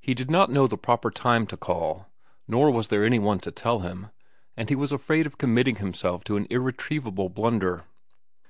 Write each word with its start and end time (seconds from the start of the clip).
He 0.00 0.14
did 0.14 0.30
not 0.30 0.48
know 0.50 0.66
the 0.66 0.78
proper 0.78 1.10
time 1.10 1.46
to 1.48 1.58
call, 1.58 2.06
nor 2.48 2.70
was 2.70 2.88
there 2.88 3.04
any 3.04 3.18
one 3.18 3.38
to 3.40 3.50
tell 3.50 3.80
him, 3.80 4.06
and 4.56 4.70
he 4.70 4.74
was 4.74 4.92
afraid 4.92 5.26
of 5.26 5.36
committing 5.36 5.76
himself 5.76 6.24
to 6.24 6.38
an 6.38 6.46
irretrievable 6.48 7.28
blunder. 7.28 7.84